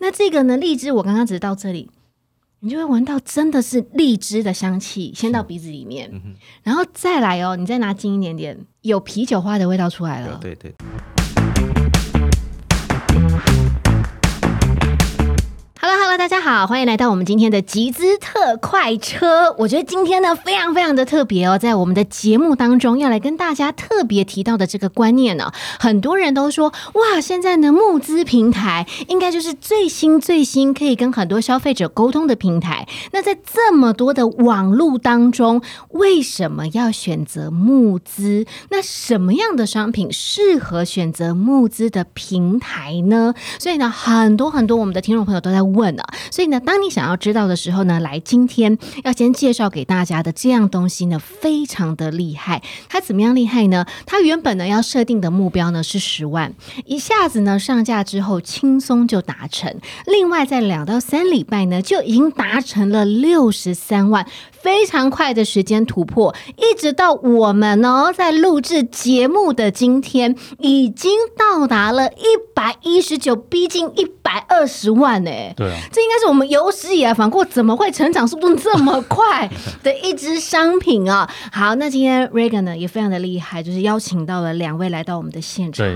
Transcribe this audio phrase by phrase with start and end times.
[0.00, 1.90] 那这个呢，荔枝我刚刚只是到这里，
[2.60, 6.10] 你就会闻到真的是荔枝的香气，先到鼻子里面，
[6.62, 10.38] 然后再来哦，你再拿近一点点，有啤酒花的味道出来了。
[10.40, 10.74] 对对。
[16.10, 19.54] 那大家好，欢迎来到我们今天的集资特快车。
[19.56, 32.88] 我觉得今天呢非常非常的特别哦，在我们的节目当中要来跟大家特别提到的这个观念呢，很多人都说哇，现在呢募资平台应该就是最新最新可以跟很多消费者沟通的平台。
[33.12, 38.44] 那在这么多的网络当中，为什么要选择募资？
[38.70, 43.32] 那什么样的商品适合选择募资的平台呢？
[43.60, 45.99] 所以呢，很多很多我们的听众朋友都在问。
[46.30, 52.62] 所以呢，当你想要知道的时候呢，来今天要先介绍给大家的这样东西呢，非常的厉害。
[52.88, 53.86] 它怎么样厉害呢？
[54.06, 59.74] 它原本呢要设定的目标呢是十万，一下子呢上架之后轻松就达成。
[60.06, 64.26] 另外在两到三礼拜呢就已经达成了六十三万。
[64.62, 75.30] 非常快的时间突破，一直到我们呢在录制节目的今天，已经到达了一百一十九，逼近一百二十万呢。
[75.56, 79.50] 对啊，这应该是我们有史以来反过怎么会成长速度这么快
[79.82, 81.28] 的一支商品啊！
[81.52, 85.86] 好，那今天 Regan 呢也非常的厉害，就是邀请到了两位来到我们的现场。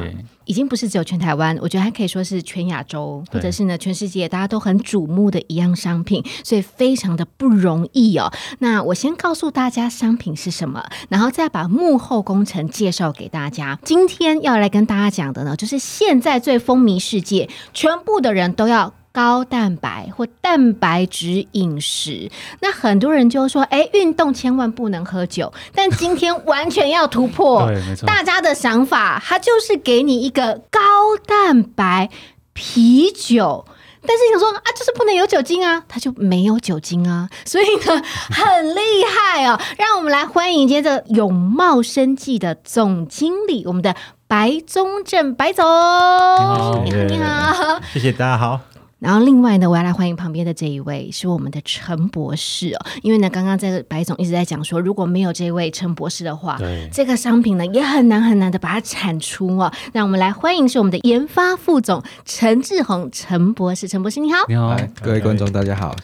[0.46, 8.30] 已经不是只有全台湾，我觉得还可以说是全亚洲，或者是呢全世界大家都很瞩目的一样商品，所以非常的不容易哦。
[8.58, 13.78] 那我先告诉大家商品是什么，然后再把幕后工程介绍给大家。
[13.84, 18.94] 今天要来跟大家讲的呢，就是现在最风靡世界，全部的人都要。
[19.14, 27.70] 高蛋白或蛋白质饮食，那很多人就说：“哎，运动千万不能喝酒。”但今天完全要突破
[28.04, 30.80] 大家的想法，它就是给你一个高
[31.24, 32.10] 蛋白
[32.52, 33.64] 啤酒。
[34.06, 39.60] 但是想说啊，就是不能有酒精啊，它就没有酒精啊，所以呢 很厉害哦。
[39.78, 43.94] 让我们来欢迎接着永茂生技的总经理，我们的
[44.26, 45.64] 白宗正白总。
[45.64, 48.60] 你好，你好，谢谢大家好。
[49.04, 56.58] 然后另外呢，我要来欢迎旁边的这一位是我们的陈博士哦，因为呢，刚刚这个白总一直在讲说，如果没有这位陈博士的话，
[56.90, 59.70] 这个商品呢也很难很难的把它产出哦。
[59.92, 65.94] 那我们来欢迎是我们的研发副总陈志宏陈博士，陈博士你好，你好，各位观众大家好。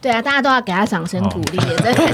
[0.00, 2.06] 对啊，大家都要给他掌声鼓励，真的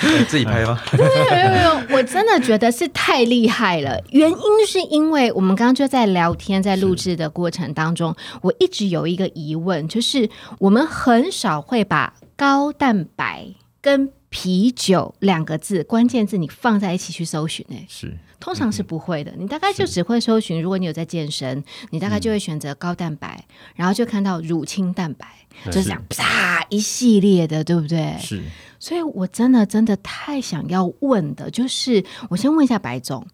[0.00, 0.80] 是 自己拍吗？
[0.92, 4.00] 没有没有，我真的觉得是太厉害了。
[4.10, 13.46] 原因是因为我们刚刚就在聊天，在录制的过程当中，我一直有一个疑问，就是我们很少会把高蛋白
[13.80, 18.14] 跟啤酒两个字关键字你放在一起去搜寻，哎，是。
[18.38, 20.60] 通常是不会的，你大概就只会搜寻。
[20.60, 23.42] 如果你有在健身，你大概就会选择高蛋白，
[23.74, 25.26] 然后就看到乳清蛋白，
[25.64, 28.14] 就是这样啪一系列的，对不对？
[28.20, 28.42] 是。
[28.78, 33.26] 所以我真的真的太想要问的，就是我先问一下白总，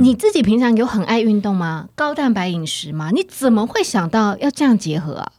[0.00, 1.90] 你自己平常有很爱运动吗？
[1.94, 3.10] 高蛋白饮食吗？
[3.12, 5.32] 你怎么会想到要这样结合啊？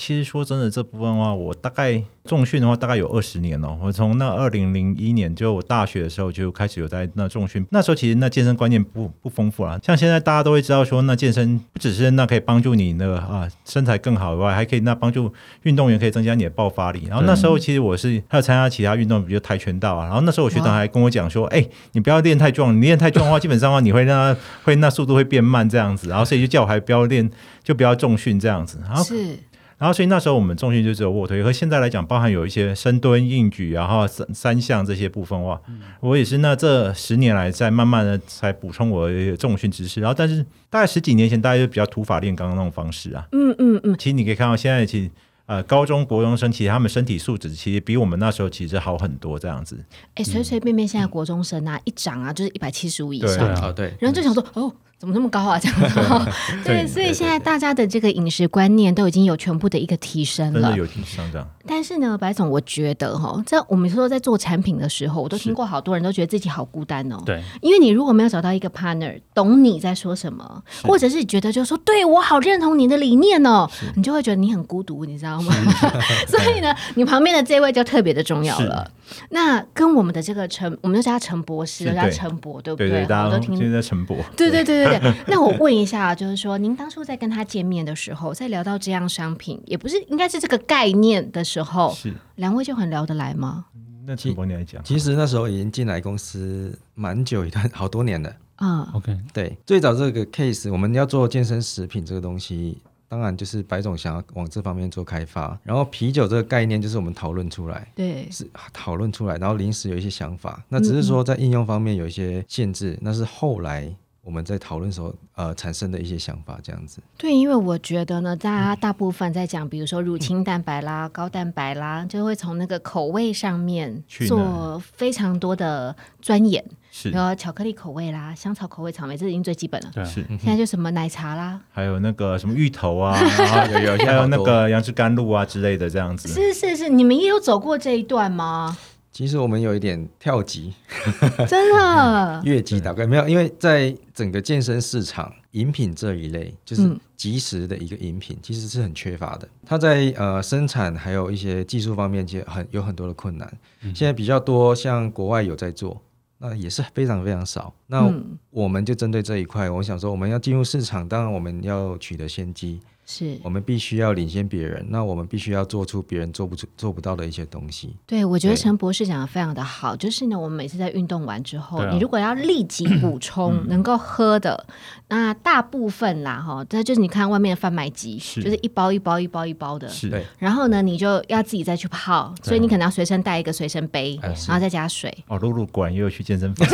[0.00, 3.76] 其实说真的，这部分的话，我大概重训的话，大概有二十年了。
[3.82, 7.66] 我从那二零零一年，就我大学的时候就开始有在那重训。
[7.68, 15.30] 那时候其实那健身观念不不丰富啊，像现在大家都会知道说，那健身不只是那可以帮助你那个啊身材更好以外，还可以那帮助
[15.64, 17.04] 运动员可以增加你的爆发力。
[17.06, 20.06] 然后那时候其实我是还有参加其他运动，比如跆拳道啊。
[20.06, 21.62] 然后那时候我学长还跟我讲说，哎，
[21.92, 26.08] 你不要练太壮，你练太壮的话，基本上的话你会让他会那速度会变慢这样子。
[26.08, 27.30] 然后所以就叫我还不要练，
[27.62, 28.78] 就不要重训这样子。
[28.80, 29.36] 然后是。
[29.80, 35.58] 然后，所以那时候我们重训就只有卧推，和现在来讲，包含有一些深蹲、硬举，然后三三项这些部分哇，
[36.00, 39.98] 我也是那这十年来在慢慢的才补充我的重训知识。
[40.02, 43.26] 然后，但是大概十几年前，大家就比较土法炼钢那种方式啊。
[43.32, 43.96] 嗯嗯嗯。
[43.98, 45.10] 其实你可以看到，现在其实
[45.46, 49.82] 呃，高中国中生其实他们身体素质其实比我们那时候其实好很多这样子。
[50.14, 53.94] 哎，随随便便现在国中生啊，一长啊就是一百七十五以上啊，对。
[53.98, 54.70] 然后就想说哦。
[55.00, 55.58] 怎么那么高啊？
[55.58, 55.98] 这样子，
[56.62, 61.48] 对，所以现在大家的这个饮食观念都已经有全部的一个提升了，有提升这样。
[61.66, 67.16] 但是呢，白总，我觉得哈，在我们说在做产品的时候，我都听过好多人都觉得自己好孤单哦。
[67.24, 75.54] 对，因为你如果没有找到一个 partner 懂你在说什么，或者是觉得就是说对我好认同你的理念哦，你就会觉得你很孤独，你知道吗？
[76.28, 78.90] 所以呢，你旁边的这位就特别的重要了。
[79.30, 83.04] 那跟我们的这个陈，我们就叫他陈博士，叫陈博，对不对？
[83.06, 84.16] 大家都听现在陈博。
[84.36, 85.14] 对对对对对。
[85.26, 93.66] 那我问一下，就是说，您当初在跟他见面的时候，在聊到这样商品，也不是应该是这个概念的时候，是两位就很聊得来吗？
[94.06, 98.34] 那陈博你来讲，其实那时候已经进来公司蛮久一段，好多年了。
[98.56, 102.76] 啊，OK，对，最早这个 case，我们要做健身食品这个东西，
[103.08, 105.58] 当然就是白总想要往这方面做开发。
[105.62, 113.90] 然后啤酒这个概念就是我们讨论出来，对，是讨论出来，然后临时有一些想法，那只是说在应用方面有一些限制，那是后来
[114.22, 117.00] 我们在讨论时候呃产生的一些想法，这样子。
[117.16, 129.90] 对，因为我觉得呢，大家大部分在讲，比如说乳清蛋白啦、高蛋白啦，就会从那个口味上面去做非常多的钻研，是比如巧克力口味啦、香草口味、草莓，这已经最基本了。
[129.94, 136.28] 对现在就什么奶茶啦，还有那个什么芋头啊， 然后有有还有那个杨枝甘露啊之类的这样子。
[136.28, 138.76] 是是是，你们也有走过这一段吗？
[139.12, 140.72] 其实我们有一点跳级、
[141.48, 146.98] 真的， 越级打怪，没有，因为在整个健身市场，饮品这一类就是嗯。
[147.20, 149.46] 即时的一个饮品，其实是很缺乏的。
[149.66, 153.46] 它在呃生产还有一些技术方面，其实很有很多的困难。
[153.94, 156.00] 现在比较多像国外有在做，
[156.38, 157.74] 那也是非常非常少。
[157.88, 162.80] 那嗯，我们就针对这一块，我想说，我们要进入市场，当然我们要取得先机，
[163.10, 163.36] 是。
[163.42, 167.96] 我们必须要领先别人，那我们必须要做出别人做不出、做不到的一些东西。
[168.06, 168.60] 对，我觉得对。
[168.60, 171.90] 陈博士讲的非常的好，就是呢，我们每次在运动完之后，啊。
[171.92, 174.66] 你如果要立即补充能够喝的，
[175.08, 178.42] 那大部分啦哈，这就是你看外面的贩卖机，是。
[178.42, 180.08] 就是一包一包一包一包的，是。
[180.08, 180.24] 对。
[180.38, 186.68] 然后呢，你就要自己再去泡，所以你可能要随身带一个随身杯，然后再加水，哦，露露果然也有去健身房，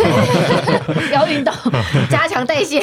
[1.12, 1.54] 要运动，
[2.10, 2.80] 加强代谢。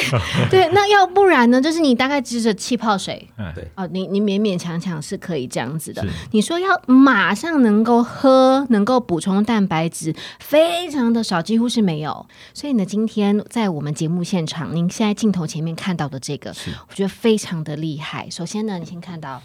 [0.50, 3.28] 对，那要不然呢，就是你大概只着气泡水。
[3.74, 6.04] 哦，你你勉勉强强是可以这样子的。
[6.30, 12.26] 你说要马上能够喝，能够补充蛋白质，非常的少，几乎是没有。
[12.52, 16.54] 所以呢，今天在我们节目现场，您现在镜头前面看到的这个，
[16.88, 18.28] 我觉得非常的厉害。
[18.30, 19.42] 首先呢，你先看到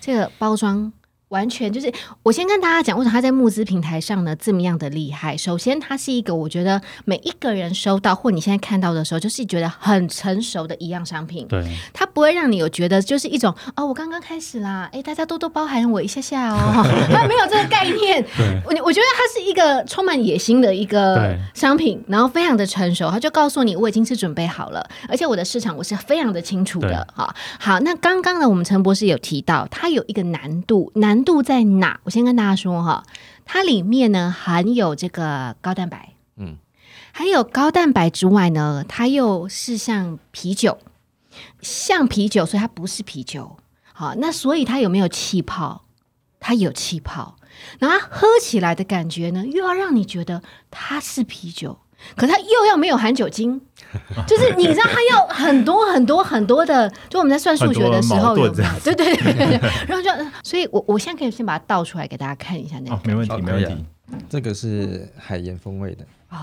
[0.00, 0.92] 这个包装。
[1.32, 1.90] 完全就是，
[2.22, 5.34] 我先跟大家讲，为什么他在募资平台上呢这么样的厉害。
[5.34, 11.48] 首先，它是一个我觉得每一个人收到或你现在看到的时候，就是觉得很成熟的一样商品。
[11.48, 11.64] 对，
[11.94, 18.22] 它不会让你有觉得就是一种哦，我刚刚开始啦，哎，大家多多包涵我一下下哦， 它没有这个概念。
[18.36, 27.24] 对我我觉得它是一个充满野心的一个商品，然后非常的成熟，他就告诉你我已经是准备好了，而且我的市场我是非常的清楚的哈。
[27.58, 32.00] 好，好，那刚刚呢，我们陈博士有提到，它有一个难度，难度在哪？
[32.04, 33.04] 我先跟大家说哈，
[33.44, 36.56] 它里面呢含有这个高蛋白，嗯，
[37.12, 40.78] 还有高蛋白之外呢，它又是像啤酒，
[41.60, 43.56] 像啤酒，所以它不是啤酒。
[43.92, 45.84] 好，那所以它有没有气泡？
[46.40, 47.36] 它有气泡，
[47.78, 50.42] 然后它喝起来的感觉呢，又要让你觉得
[50.72, 51.78] 它是啤酒，
[52.16, 53.60] 可它又要没有含酒精，
[54.26, 60.10] 就是你知道它要很多很多很多的，就我们在算数学的时候有对对对对，然后就，
[60.42, 63.84] 所以我我现在可以先把它倒出来给大家看一下那个哦，没问题，好没问题。
[64.28, 66.36] 这个是海盐风味的，哦，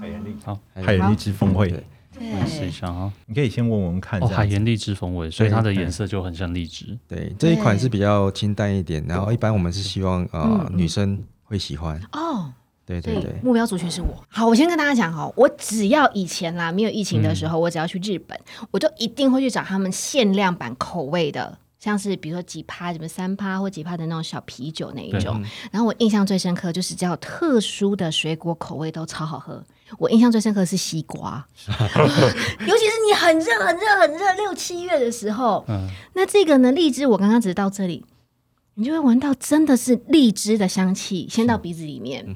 [0.00, 1.70] 海盐荔，好，海盐荔枝风味。
[1.70, 1.82] 的，
[2.18, 3.10] 对，我试一下啊。
[3.24, 4.20] 你可以先闻闻看。
[4.28, 6.98] 海盐荔枝风味，所以它的对颜色就很像荔枝。
[7.08, 10.78] 对，这一款是比较清淡一点，然后一般我们是希望呃嗯。
[10.78, 12.52] 女生会喜欢，哦。
[12.86, 14.08] 对对对，目标族群是我。
[14.28, 18.38] 好，我先跟大家讲哦，我只要以前啦，没有疫情的时候，我只要去日本，
[18.70, 21.58] 我就一定会去找他们限量版口味的。
[21.80, 29.62] 像是比如说几趴，什么三趴或几趴的那种小啤酒那一种，然后我印象最深刻就是只要特殊的水果口味都超好喝。
[29.98, 38.02] 我印象最深刻是西瓜， 尤其是你很热很热很热六七月的时候，嗯，那这个呢，荔枝我刚刚只是到这里，
[38.76, 42.26] 你就会闻到真的是荔枝的香气，先到鼻子里面，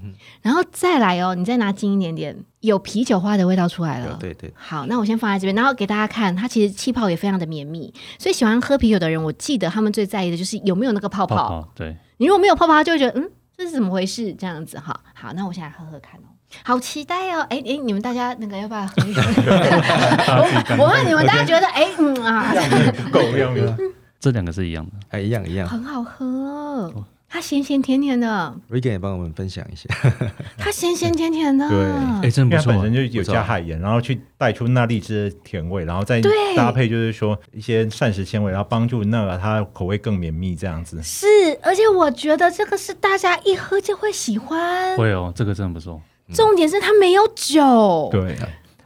[0.40, 4.16] 然后再来哦，你再拿近一点点，有啤酒花的味道出来了。
[4.20, 11.36] 对对，好，那我先放在这边，然后给大家看，它其实气泡也非常的绵密，所以喜欢喝啤酒的人，我记得他们最在意的就是有没有那个泡泡。
[11.36, 14.32] 泡泡对，你如果没有泡泡，他就会觉得嗯，这是怎么回事？
[14.34, 14.98] 这样子哈。
[15.14, 16.30] 好，那我现在喝喝看哦。
[16.64, 17.42] 好期待哦！
[17.50, 19.20] 哎哎，你们大家那个要不要喝一口？
[20.78, 22.54] 我我问你们大家觉得哎嗯啊，
[23.12, 23.76] 够用了。
[24.20, 24.92] 这两个是一样的。
[25.10, 29.88] 哎一样一样很好喝哦，它咸咸甜甜的，，Regan 也帮我们分享一下，
[30.56, 31.68] 它咸咸甜甜的。
[31.68, 31.78] 对
[32.22, 32.78] 哎，真不错啊。
[32.80, 36.22] 本身就有加海盐，然后去带出那荔枝的甜味，然后再
[36.56, 41.00] 搭配就是说一些膳食纤维，然后帮助那个它口味更绵密这样子。
[41.02, 41.26] 是，
[41.62, 44.96] 而且我觉得这个是大家一喝就会喜欢。
[44.96, 46.00] 会哦，这个真的不错。
[46.32, 48.36] 重点是它没有酒，对，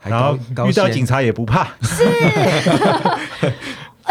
[0.05, 0.37] 然后
[0.69, 1.69] 遇到警察也不怕。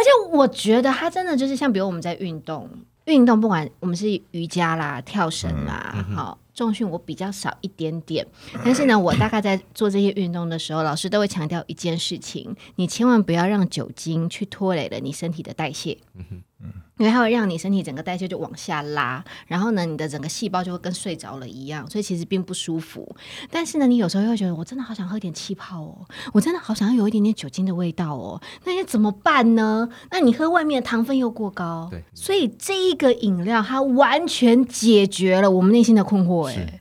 [0.02, 2.68] 而且我觉得他真的就是像，比如我们在运动，
[3.06, 8.26] 运动不管我们是瑜伽啦、跳绳啦，好、重训我比较少一点点，
[8.66, 15.96] 但是呢，我大概在做这些运动的时候，老师都会强调一件事情：你千万不要让酒精去拖累了你身体的代谢。
[17.02, 23.16] 因为它会让你身体整个代谢就往下拉，然后呢，你的整个细胞就会跟睡着了一样，所以其实并不舒服。
[23.50, 29.90] 但是呢，你有时候又会觉得，我真的好想喝点气泡哦，我真的好想要有一点点酒精的味道哦，那要怎么办呢？
[30.12, 36.80] 那你喝外面的糖分又过高，对所以这一个饮料它完全解决了我们内心的困惑，哎，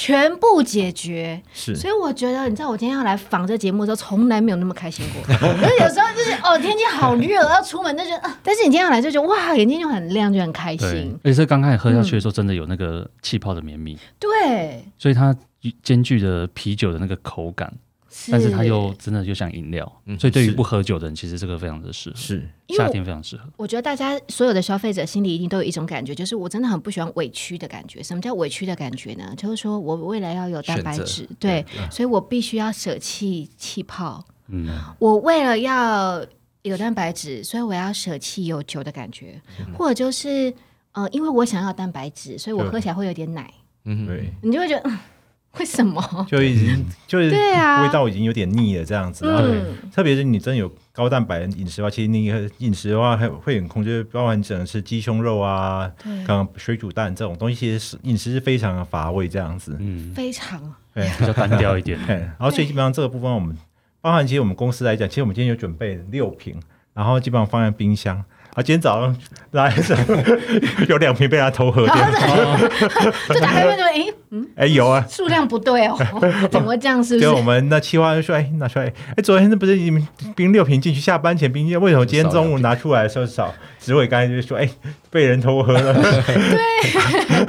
[0.00, 1.42] 全部解决。
[1.52, 1.74] 是。
[1.74, 5.20] 所以我觉得，你知道，我今天要来访这节目的时候，从来没有那么开心过。
[5.34, 8.38] 可是有时候就是哦，天气好热，要出门就觉得，啊。
[8.44, 15.34] 但是你今天要来就觉得哇，眼睛就很亮，就很开心。，而且是刚开始喝下去的时候，真的有那个气泡的绵密，对，所以它
[15.82, 17.72] 兼具着啤酒的那个口感，
[18.30, 23.44] 但是它又真的就像饮料，嗯所以对于不喝酒的人，其实这个非常的适合，是夏天非常适合。
[23.56, 28.02] 我觉得大家所有的消费者心里一定都有一种感觉，就是我真的很不喜欢委屈的感觉。
[28.02, 29.32] 什么叫委屈的感觉呢？
[29.36, 34.24] 就是说我未来要有蛋白质，对， 所以我必须要舍弃气泡。
[34.48, 34.66] 嗯，
[34.98, 36.24] 我为了要
[36.62, 39.40] 有蛋白质，所以我要舍弃有酒的感觉，
[39.76, 40.52] 或者就是
[40.92, 43.52] 呃，因为我想要蛋白质，所以我喝起来会有点奶，
[43.84, 44.98] 嗯，对，你就会觉得、嗯
[45.58, 46.02] 为什么？
[46.28, 49.26] 就已经就是对啊味道已经有点腻了这样子。
[49.26, 52.26] 然后嗯，特别是你真的有高蛋白的饮食的话，其实你
[52.58, 59.76] 饮食的话还会很控制，包含你只能吃鸡胸肉啊，对，刚刚水煮蛋这种东西，其实是饮食是非常的乏味这样子。
[59.80, 60.60] 嗯， 非常
[60.94, 61.98] 对， 比较单调一点。
[62.06, 63.56] 嘿然后所以基本上这个部分我们，
[64.00, 66.60] 包含其实我们公司来讲，其实我们今天有准备六瓶，
[66.94, 68.24] 然后基本上放在冰箱。
[68.58, 69.16] 啊，今天早上
[69.52, 70.02] 来的时候
[70.88, 71.94] 有两瓶被他偷喝掉。
[73.32, 74.12] 就打开门就诶，
[74.56, 75.96] 哎，有啊，数量不对哦，
[76.50, 77.02] 怎么会这样？
[77.02, 77.44] 是不就我是？
[77.44, 83.54] 们那企划就说，哎，拿出来，哎，昨天那不是你们冰六瓶进去，下班前冰，为什么今天中午拿出来的时候少？
[83.78, 84.68] 植伟刚才就说，哎，
[85.08, 85.94] 被人偷喝了。
[85.94, 86.02] 对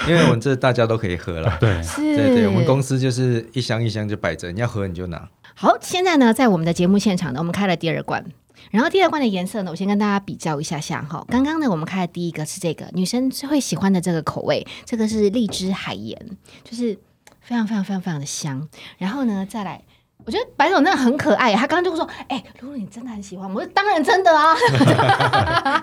[0.14, 1.58] 因为我们这大家都可以喝了。
[1.60, 5.28] 对，是，对对，我们公司就是一箱一箱就摆着，你要喝你就拿。
[5.56, 8.24] 好，现在呢，在我们的节目现场呢，我们开了第二罐。
[8.72, 11.26] 然后第二罐的颜色呢，我先跟大家比较一下下哈。
[11.30, 16.18] 刚刚呢，我们开的第一个是这个女生最会喜欢的这个口味，这个是荔枝海盐，
[16.64, 16.94] 就是
[17.42, 18.68] 非常非常非常非常的香。
[18.98, 19.82] 然后呢，再来，
[20.26, 24.54] 我觉得白总真的很可爱，他刚刚就说：“哎、露露你真的很喜欢。”我说：“当然真的啊。”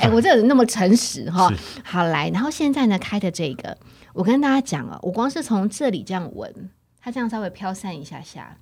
[0.00, 1.50] 哎、我这人那么诚实哈。
[1.82, 3.76] 好来，然后现在呢，开的这个，
[4.12, 6.70] 我跟大家讲哦，我光是从这里这样闻，
[7.00, 8.56] 它这样稍微飘散一下下。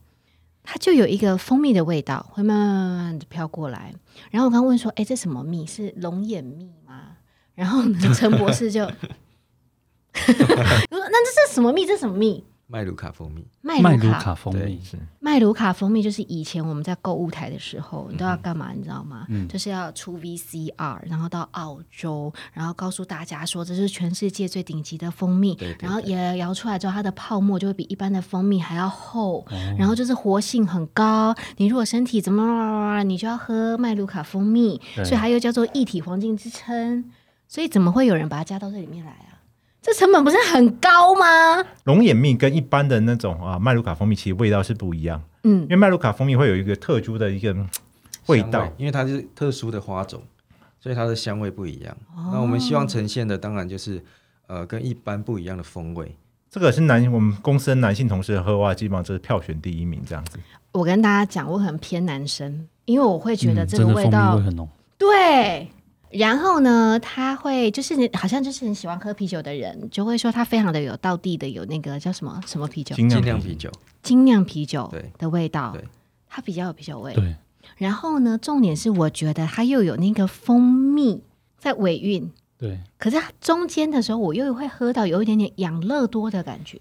[0.66, 3.94] 它就有一个蜂蜜的味道，会慢慢慢慢的飘过来。
[4.30, 5.64] 然后我刚问说：“哎，这什么蜜？
[5.64, 7.12] 是龙眼蜜吗？”
[7.54, 8.94] 然后呢，陈博士就 我说
[10.90, 11.86] ：“那这是什么蜜？
[11.86, 12.44] 这是什么蜜？
[12.68, 14.20] 麦卢卡蜂蜜，麦麦卢卢卡。
[14.20, 18.72] 卡蜂蜜，是麦卢卡蜂蜜就是以前我们在购物台的时候，你都要干嘛？
[18.74, 19.24] 你知道吗？
[19.48, 29.46] 就是要出 VCR，然后到澳洲，然后告诉大家说这是全世界最顶级的蜂蜜，对对然后也摇出来之后，它的泡沫就会比一般的蜂蜜还要厚，
[29.78, 31.32] 然后就是活性很高。
[31.58, 37.04] 你如果身体怎么，你就要喝麦卢卡蜂蜜，所以它又叫做一体黄金之称。
[37.48, 39.25] 所以怎么会有人把它加到这里面来啊？
[39.86, 41.64] 这成本不是很高吗？
[41.84, 47.68] 龙眼蜜跟一般的那种啊麦卢卡蜂蜜其实味道是不一样，嗯因，为麦卢卡蜂蜜会有一个特殊的一个嗯
[48.26, 48.68] 味香道。
[48.78, 50.20] 因为它是特殊的花种，
[50.80, 51.96] 所以它的香味不一样。
[52.16, 54.02] 哦那我们希望呈现的当然就是
[54.48, 56.16] 呃跟一般不一样的风味。
[56.50, 60.40] 这个是男我们公司的男性同事喝的话，基本上就是票选第一名这样子。
[60.72, 64.68] 我跟大家讲，我很偏男生，因为我会觉得嗯这个味道、味很浓。
[64.98, 65.68] 对。
[66.10, 73.70] 然后呢，他会就是你好像就是很喜欢喝啤酒的人，就会说他非常的有道地的有那个叫什么什么啤酒，精精酿啤酒，
[74.02, 75.84] 精酿啤酒对的味道对，
[76.28, 77.12] 它比较有啤酒味。
[77.14, 77.34] 对，
[77.76, 81.22] 然后呢，重点是我觉得它又有那个蜂蜜
[81.58, 86.80] 在尾韵，对，可是它中间的时候，我又会喝到有一点点养乐多的感觉。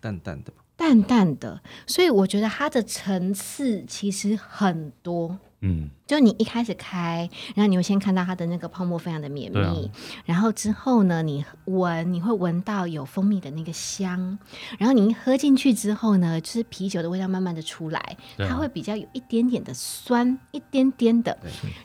[0.00, 0.52] 淡淡的。
[0.80, 5.38] 淡淡的，所以我觉得它的层次其实很多。
[5.62, 9.90] 嗯，就你一开始开，然后你会先看到它的那个泡沫非常的绵密，
[10.24, 14.38] 然后之后呢，你闻你会闻到有蜂蜜的那个香，
[14.78, 17.98] 然后你一喝进去之后呢，就是啤酒的味道慢慢的出来，
[18.38, 18.48] 啊。
[18.48, 21.36] 它会比较有一点点的酸，一点点的，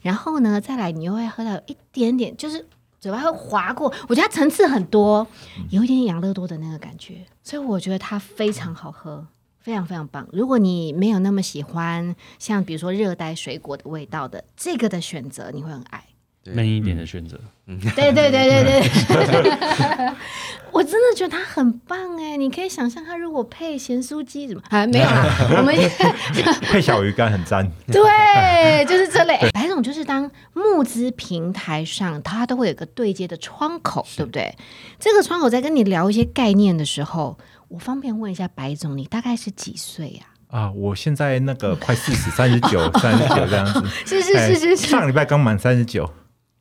[0.01, 2.65] 然后呢，再来你又会喝到有一点点，就是
[3.05, 5.27] 嘴巴会划过，我觉得它层次很多，
[5.69, 9.27] 有一点点养乐多的那个感觉，所以我觉得它非常好喝。
[9.59, 10.27] 非常非常棒！
[10.31, 16.03] 如果你没有那么喜欢像比如说热带水果的味道的这个的选择，你会很爱。
[16.45, 17.37] 对闷一点的选择。
[17.67, 20.13] 嗯对对对对对，
[20.71, 22.37] 我真的觉得它很棒哎！
[22.37, 24.61] 你可以想象它如果配咸酥鸡怎么？
[24.69, 25.25] 还没有啦，
[25.57, 25.75] 我们
[26.61, 27.67] 配小鱼干很赞。
[27.87, 29.39] 对，就是这类。
[29.51, 34.55] 白总就是当募资平台上，它都会有个对接的窗口，对不对？
[34.99, 37.35] 这个窗口在跟你聊一些概念的时候，
[37.69, 43.83] 我方便问一下白总，你大概是几岁呀、啊，我现在那个快四十，三十九，三十九这样子。
[44.05, 46.07] 是是是是，上礼拜刚满三十九，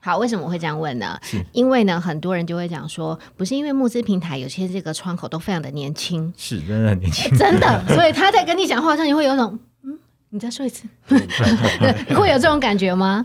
[0.05, 1.43] 好，为什么我会这样问呢是？
[1.53, 7.31] 因为呢，很多人就会讲说，不是因为募资平台有些这个窗口都非常的年轻，是真的很年轻。
[7.39, 11.17] 真的，所以他在跟你讲话的时候，你会有种，嗯，你再说一次，你，
[12.15, 13.25] 会有这种感觉吗？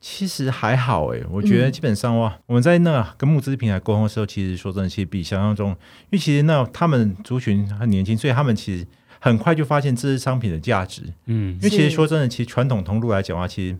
[0.00, 5.76] 其实还好诶，我觉得基本上哇，我们在那跟募资平台沟通的时候，其实说真的，其实比想象中，因
[6.10, 8.86] 为其实那他们族群很年轻，所以他们其实
[9.20, 11.02] 很快就发现这些商品的价值。
[11.26, 13.76] 嗯因为其实说真的，其实传统通路来讲的话，其实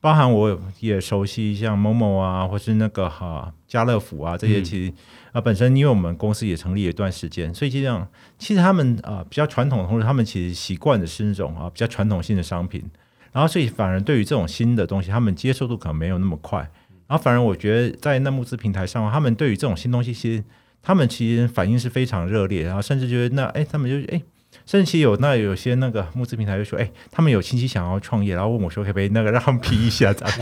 [0.00, 4.92] 包含我也熟悉像某某啊，或是那个哈、家乐福啊这些，嗯其实
[5.32, 12.82] 啊、本身因为我们公司也成立了一段时间，所以这样其实他们啊、比较传统的通路，他们其实习惯的是那种啊比较传统性的商品，
[13.30, 16.60] 然后所以反而对于这种新的东西，他们接受度可能没有那么快。
[17.06, 20.42] 然后反而我觉得在那募资平台上，他们对于这种新东西，其实
[20.82, 24.22] 他们其实反应是非常热烈，然后甚至觉得那哎，他们就哎。
[24.66, 30.34] 甚至其实有那有些那个募资平台就说，哎、他们有亲戚想要创业，然后问我说，可不可以那个让他们批一下这样？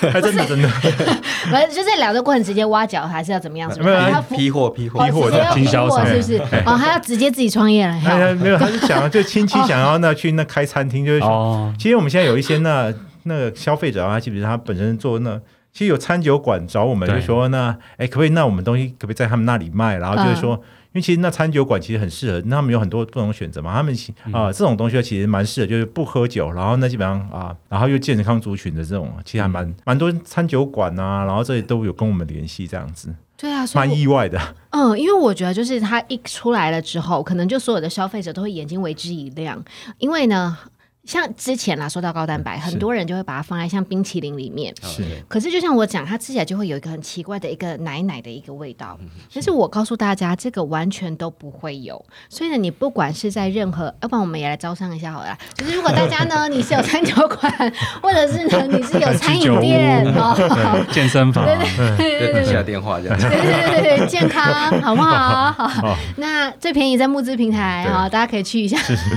[0.12, 0.68] 还真的真的，
[1.50, 3.72] 反正就在聊的过程直接挖角，还是要怎么样？
[3.72, 3.82] 是？
[3.82, 6.38] 没有批货批货哦批货直接要批经销商货是不是？
[6.64, 12.92] 哦，他要直接自己创业了，还要哎没有，他是想就亲戚想要那去那开餐厅，就是 说，哦，其实我们现在有一些那
[13.24, 15.40] 那个消费者啊，基本上他本身做那。
[15.72, 18.28] 其实有餐酒馆找我们，就说那哎，可不可以？
[18.28, 19.96] 那我们东西可不可以在他们那里卖？
[19.96, 23.74] 然后就是说，因为其实那餐酒馆其实很适合，那他们有很多不同选择嘛。
[23.74, 34.40] 他们其啊、这种东西其实蛮适合，就是不喝酒，然后那基本上啊，然后又健康族群的这种，其实还蛮蛮多餐酒馆啊，然后这里都有跟我们联系这样子，对啊，蛮意外的。
[34.70, 39.62] 嗯，因为我觉得就是它一出来了之后，可能就所有的消费者都会眼睛为之一亮，
[39.98, 40.56] 因为呢。
[41.04, 44.74] 像之前啦，说到高蛋白，很多人就会把它放在像冰淇淋里面。
[44.82, 48.98] 是可是就像我讲，它吃起来就会有一个很奇怪的一个奶奶的一个味道。
[49.00, 52.02] 嗯但是我告诉大家，这个完全都不会有。
[52.28, 55.38] 所以呢，你不管是在任何，要不然我们也来招商一下好了啦。
[55.54, 61.44] 就是如果大家呢， 你是有餐酒馆，或者是呢你是有餐饮 店哦，健身房
[61.98, 63.18] 对，对底下电话这样。
[63.18, 65.52] 对对对对，健康好不好？
[65.52, 68.78] 好，哦，那最便宜在募资平台对哈，大家可以去一下。
[68.78, 69.10] 是是，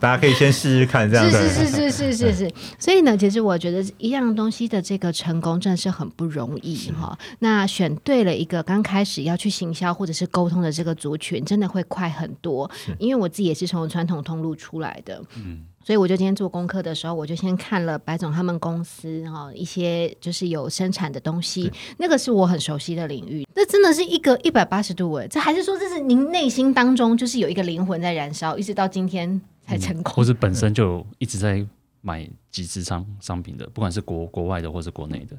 [0.00, 1.48] 大家可以先试试看这样是子。
[1.48, 7.16] 是是是是是是，所以呢，其实我觉得一样东西的这个成功真的是很不容易哈。
[7.38, 12.70] 那选对了一个刚开始要去行销或者是沟通的这个族群，真的会快很多。
[12.98, 21.68] 因为我自己也是从传统通路出来的，嗯所以我就今天做功课的时候，我就先看了白总他们公司哈一些就是有生产的东西，
[21.98, 23.44] 那个是我很熟悉的领域。
[23.52, 30.12] 这真的是一个一百八十度哎，这还是说这是您内心当中就是有一个灵魂在燃烧，一直到今天才成功。
[30.14, 31.66] 或是本身就一直在
[32.00, 35.38] 买集资商商品的，不管是国国外的或是国内的，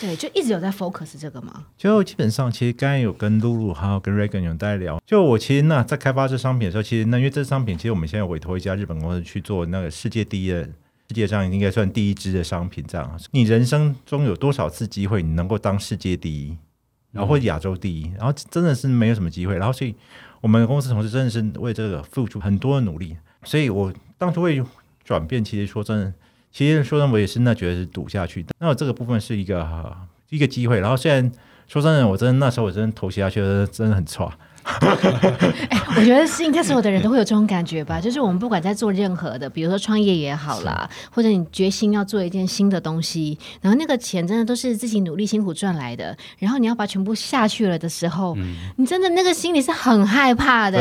[0.00, 1.66] 对，就一直有在 focus 这个嘛。
[1.76, 5.00] 就基本上，其实刚才有跟露露还有跟 Regan 有在聊。
[5.04, 12.82] 就我其实那在开发这商品的时候，其实那因为这商品，其实我们现在委托一家日本公司去做那个世界第一的，世界上应该算第一支的商品。
[12.88, 16.56] 这样，你人生中有多少次机会你能够当世界第一，
[17.12, 19.58] 然后或亚洲第一，然后真的是没有什么机会。
[19.58, 19.94] 然后所以
[20.40, 23.14] 我们公司同事真的是为这个付出很多的努力。
[23.44, 24.62] 所以我当初会
[25.04, 26.12] 转变，其实说真的。
[26.50, 28.54] 其实说真的，我也是那觉得是赌下去的。
[28.58, 29.96] 那这个部分是一个、
[30.30, 30.80] 一个机会。
[30.80, 31.30] 然后虽然
[31.66, 34.36] 说真的，我真的那时候我真的投下去了，真的很差。
[35.96, 48.36] 我觉得是应该所有的人都会有这种感觉吧，就是我们不管在做任何的，比如说创业也好啦，或者你决心要做一件新的东西，然后那个钱真的都是自己努力辛苦赚来的，然后你要把全部下去了的时候，
[48.76, 50.78] 你真的那个心里是很害怕的、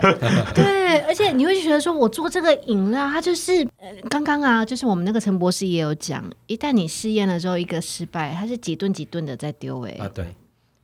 [0.54, 10.26] 对，而且你会觉得说，我做这个饮料，它就是呃，刚刚啊，就是我们那个陈博士也有讲，一旦你试验了之后一个失败，它是几顿几顿的在丢、欸，哎、啊，对，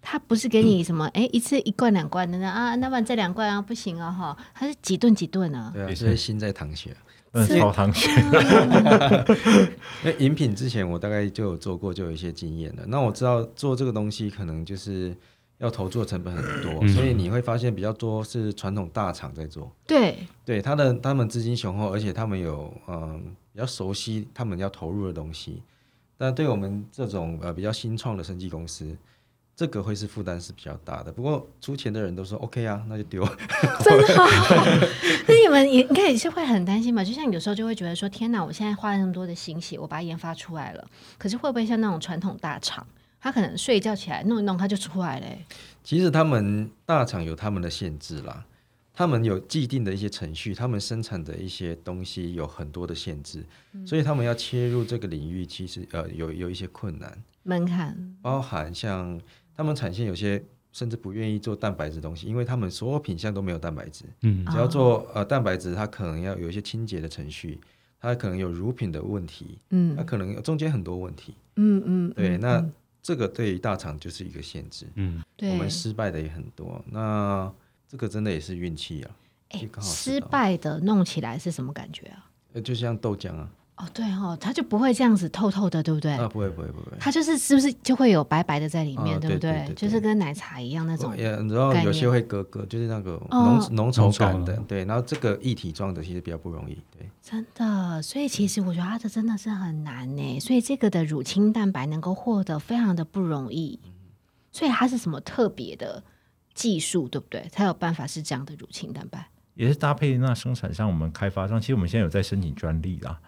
[0.09, 5.73] 它不是给你什么哎、一次一罐两罐的那啊，那么这两罐啊不行啊哈，它是几顿几顿啊。
[5.75, 6.97] 对啊，也是所以心在淌血。
[7.33, 8.09] 嗯，超淌血。
[10.05, 12.85] 那饮品之前我大概就有做过，就有一些经验了。
[12.87, 15.13] 那我知道做这个东西可能就是
[15.59, 19.69] 要投注的成本很多，嗯所以你会发现比较多是传统大厂在做。
[19.89, 25.61] 对，对，他的他们资金雄厚，而且他们有嗯比较熟悉他们要投入的东西。
[26.17, 28.97] 但对我们这种呃比较新创的生技公司，
[29.57, 31.11] 这个会是负担是比较大的。
[31.11, 33.27] 不过出钱的人都说 OK 啊，那就丢。
[33.83, 34.25] 真的好。
[35.27, 37.03] 那你们也应该也是会很担心吧？
[37.03, 42.87] 就像有时候就会觉得说，天哪，我现在花了那么多的心血，我把它研发出来了，可是会不会像那种传统大厂，
[43.19, 45.47] 他可能睡一觉起来弄一弄，他就出来了、欸？
[45.83, 48.45] 其实他们大厂有他们的限制啦，
[48.93, 53.43] 他们有既定的一些程序，他们生产的一些东西有很多的限制，
[53.87, 59.21] 所以他们要切入这个领域，其实呃有有一些困难，门槛包含像
[59.57, 60.43] 他们产线有些
[60.73, 67.59] 甚至不愿意做蛋白质东西，因为他们所有品相都没有蛋白质，嗯只要做呃蛋白质，它可能要有一些清洁的程序，
[67.99, 71.35] 它它可能有乳品的问题，嗯它可能有中间很多问题。
[71.57, 74.87] 嗯嗯，对，嗯那嗯这个对于大厂就是一个限制。
[74.95, 77.51] 嗯，对我们失败的也很多，那
[77.89, 79.17] 这个真的也是运气啊。
[79.51, 82.31] 哎失道败的弄起来是什么感觉啊？
[82.53, 86.13] 呃，就像豆浆啊，哦，对哦，它就不会这样子透透的，对不对？
[86.13, 91.15] 啊，不会不会不会，它就是是不是就会有白白的在里面，啊对不对对对就是跟奶茶一样那种。
[91.15, 94.85] 也然后概有些念会格格，就是那个哦浓浓稠感的对。
[94.87, 97.07] 然后这个一体装的其实比较不容易，对。
[97.23, 103.79] 真的，所以其实我觉得它的真的是很难呢，所以这个的乳清蛋白能够获得非常的不容易，
[104.53, 106.03] 所以它是什么特别的
[106.55, 107.47] 技术，对不对？
[107.53, 109.29] 才有办法是这样的乳清蛋白。
[109.55, 113.19] 也是搭配那生产商我们开发商，其实我们现在有在申请专利啦，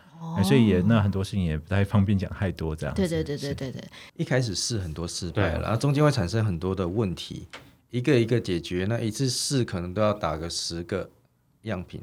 [0.44, 2.94] 所以也那很多事情也不太方便讲太多这样。
[2.94, 3.82] 对对对对对对，
[4.16, 7.46] 一开始试很多失败了，然后中间会产生很多的问题，
[7.90, 8.86] 一个一个解决。
[8.88, 11.08] 那一次试可能都要打个十个
[11.62, 12.00] 样品，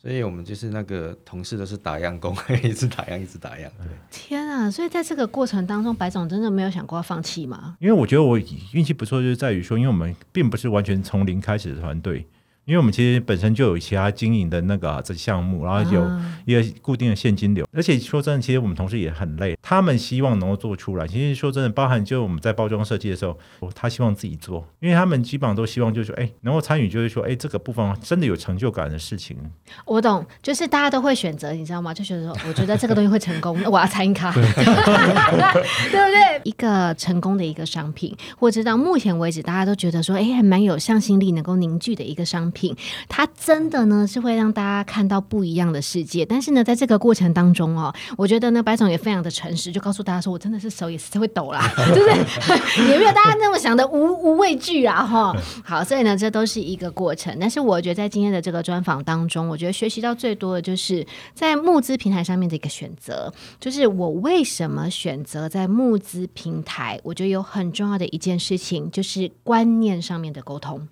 [0.00, 3.70] 所以我们就是那个同事都是打样工， 一直打样，一直打样。
[3.78, 4.70] 对，天啊！
[4.70, 7.76] 所以在这个过程当中，白总真的没有想过要放弃吗？
[7.80, 8.38] 因为我觉得我
[8.72, 12.26] 运气不错，就是在于说，因为我们并不是完全从零开始的团队，
[12.64, 21.06] 因为我们其实本身就有其他经营的那个这项目，然后有啊一个固定的现金流，而且说真的，其实我们同事也很累，他们希望能够做出来。
[21.06, 23.38] 其实说真的，包含就我们在包装设计的时候，
[23.74, 29.36] 他希望自己做，因为他们基本上都希望就是说，哎，能够参与，就是说，哎，这个部分真的有成就感的事情。
[29.84, 31.92] 我懂，就是大家都会选择，你知道吗？
[31.92, 36.40] 就觉得说，我觉得这个东西会成功，那 我要参与它， 对不对？
[36.44, 42.74] 一个成功的一个商品，或者到目前为止大家都觉得说，哎，还蛮有向心力，能够凝聚的一个商品，品
[43.08, 46.24] 它真的呢是会让大家看到不一样的世界。
[46.24, 52.08] 但是呢，在这个过程当中哦，我觉得呢，白总也非常的诚实，就告诉大家说我真的是手也是会抖啦， 就是
[52.88, 55.36] 也没有大家那么想的无无畏惧啊，哈。
[55.64, 57.36] 好，所以呢，这都是一个过程。
[57.40, 67.00] 但是我觉得在今天的这个专访当中，我觉得学习到最多的就是在募资平台上面的一个选择，就是我为什么选择在募资平台？
[67.02, 70.86] 我觉得有很重要的一件事情，就是观念上面的沟通。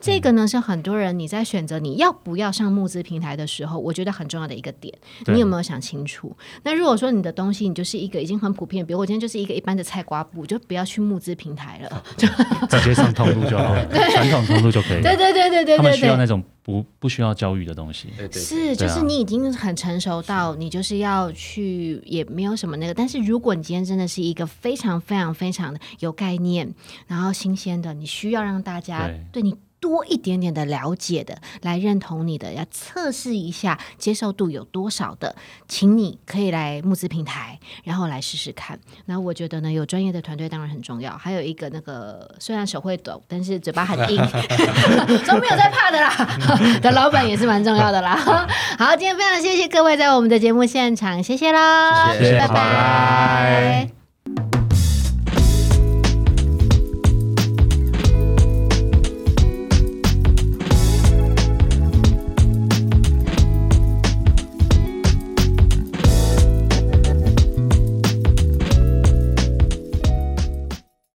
[0.00, 4.92] 这个呢是很多人你在选择你要不要上募资平台的时候，我觉得很重要的一个点，
[5.26, 6.36] 你有没有想清楚？
[6.62, 12.04] 那如果说你的东西你就是一个已经很普遍，比如我今天就是一个一般的菜瓜布，就不要去募资平台了。
[12.16, 12.28] 就
[12.68, 15.02] 直接上通路就好，传统通路就可以。
[15.02, 16.00] 对对对对对他们对对。
[16.00, 18.08] 需要那种不不需要教育的东西。
[18.16, 22.94] 对对，是，就是你已经很成熟到你就是要去，也没有什么那个。
[22.94, 26.72] 但是如果你今天真的是一个非常非常非常的有概念，
[27.06, 29.56] 然后新鲜的，你需要让大家对对你
[29.88, 35.34] 多一点点的了解的，来认同你的，要测试一下接受度有多少的，
[35.66, 38.78] 请你可以来募资平台，然后来试试看。
[39.06, 44.18] 那我觉得呢，有专业的团队当然很重要，还有一个那个虽然手会抖，但是嘴巴很硬，
[45.26, 48.14] 都没有在怕的啦的老板也是蛮重要的啦。
[48.78, 53.97] 好，今天非常谢谢各位在我们的节目现场，谢谢喽，谢谢拜拜拜